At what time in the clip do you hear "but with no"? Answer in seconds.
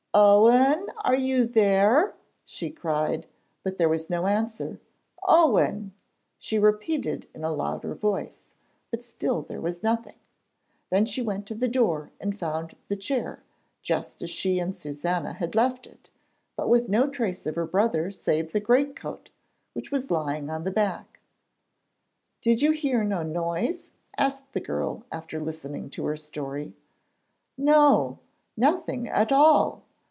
16.57-17.07